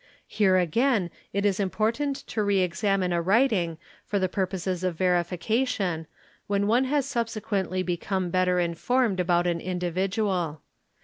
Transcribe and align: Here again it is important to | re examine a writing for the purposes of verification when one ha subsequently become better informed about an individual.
Here 0.27 0.57
again 0.57 1.11
it 1.31 1.45
is 1.45 1.59
important 1.59 2.15
to 2.25 2.41
| 2.43 2.43
re 2.43 2.57
examine 2.61 3.13
a 3.13 3.21
writing 3.21 3.77
for 4.03 4.17
the 4.17 4.27
purposes 4.27 4.83
of 4.83 4.95
verification 4.95 6.07
when 6.47 6.65
one 6.65 6.85
ha 6.85 7.01
subsequently 7.01 7.83
become 7.83 8.31
better 8.31 8.59
informed 8.59 9.19
about 9.19 9.45
an 9.45 9.61
individual. 9.61 10.63